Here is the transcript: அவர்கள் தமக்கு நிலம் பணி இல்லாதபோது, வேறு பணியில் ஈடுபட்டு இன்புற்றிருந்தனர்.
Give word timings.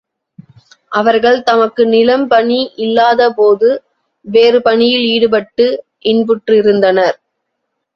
அவர்கள் 0.91 1.37
தமக்கு 1.41 1.83
நிலம் 1.85 2.25
பணி 2.27 2.57
இல்லாதபோது, 2.85 3.69
வேறு 4.25 4.61
பணியில் 4.61 5.07
ஈடுபட்டு 5.13 5.67
இன்புற்றிருந்தனர். 6.05 7.17